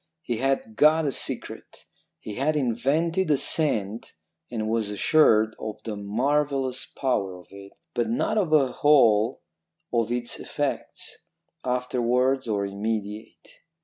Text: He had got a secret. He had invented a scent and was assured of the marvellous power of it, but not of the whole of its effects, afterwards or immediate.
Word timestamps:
He 0.23 0.37
had 0.37 0.75
got 0.75 1.05
a 1.05 1.11
secret. 1.11 1.85
He 2.19 2.33
had 2.33 2.55
invented 2.55 3.29
a 3.29 3.37
scent 3.37 4.15
and 4.49 4.67
was 4.67 4.89
assured 4.89 5.55
of 5.59 5.77
the 5.83 5.95
marvellous 5.95 6.87
power 6.87 7.37
of 7.37 7.49
it, 7.51 7.73
but 7.93 8.07
not 8.07 8.39
of 8.39 8.49
the 8.49 8.71
whole 8.71 9.43
of 9.93 10.11
its 10.11 10.39
effects, 10.39 11.19
afterwards 11.63 12.47
or 12.47 12.65
immediate. 12.65 13.59